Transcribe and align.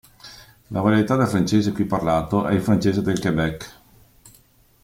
La 0.77 0.81
varietà 0.85 1.15
del 1.15 1.27
francese 1.27 1.73
qui 1.73 1.85
parlato 1.85 2.47
è 2.47 2.55
il 2.55 2.61
francese 2.63 3.03
del 3.03 3.19
Québec. 3.19 3.81